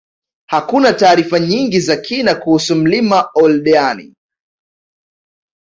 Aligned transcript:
Hakuna 0.49 0.93
taarifa 0.93 1.39
nyingi 1.39 1.79
za 1.79 1.97
kina 1.97 2.35
kuhusu 2.35 2.75
mlima 2.75 3.29
Oldeani 3.35 4.13